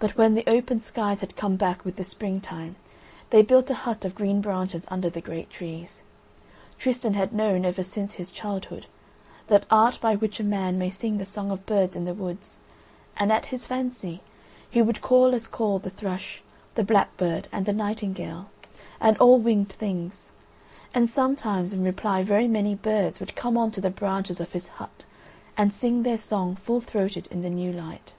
[0.00, 2.76] But when the open skies had come back with the springtime,
[3.30, 6.04] they built a hut of green branches under the great trees.
[6.78, 8.86] Tristan had known, ever since his childhood,
[9.48, 12.60] that art by which a man may sing the song of birds in the woods,
[13.16, 14.20] and at his fancy,
[14.70, 16.42] he would call as call the thrush,
[16.76, 18.50] the blackbird and the nightingale,
[19.00, 20.30] and all winged things;
[20.94, 24.68] and sometimes in reply very many birds would come on to the branches of his
[24.68, 25.04] hut
[25.56, 28.12] and sing their song full throated in the new light.